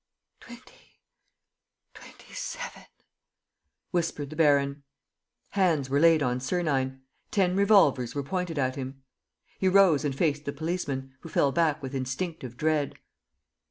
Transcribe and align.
"Twenty... 0.39 0.99
twenty 1.93 2.33
seven," 2.33 2.85
whispered 3.91 4.31
the 4.31 4.35
baron. 4.35 4.81
Hands 5.51 5.87
were 5.91 5.99
laid 5.99 6.23
on 6.23 6.39
Sernine. 6.39 7.01
Ten 7.29 7.55
revolvers 7.55 8.15
were 8.15 8.23
pointed 8.23 8.57
at 8.57 8.75
him. 8.75 9.03
He 9.59 9.67
rose 9.67 10.03
and 10.03 10.15
faced 10.17 10.45
the 10.45 10.53
policemen, 10.53 11.13
who 11.19 11.29
fell 11.29 11.51
back 11.51 11.83
with 11.83 11.93
instinctive 11.93 12.57
dread. 12.57 12.95